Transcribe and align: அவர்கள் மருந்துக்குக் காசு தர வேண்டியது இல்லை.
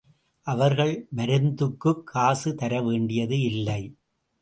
அவர்கள் 0.47 1.07
மருந்துக்குக் 1.15 2.03
காசு 2.03 2.55
தர 2.55 2.81
வேண்டியது 2.81 3.39
இல்லை. 3.41 3.95